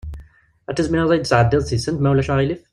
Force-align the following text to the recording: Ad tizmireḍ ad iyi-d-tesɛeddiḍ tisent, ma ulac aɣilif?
Ad 0.69 0.75
tizmireḍ 0.75 1.11
ad 1.11 1.15
iyi-d-tesɛeddiḍ 1.17 1.61
tisent, 1.63 2.01
ma 2.01 2.09
ulac 2.11 2.29
aɣilif? 2.33 2.61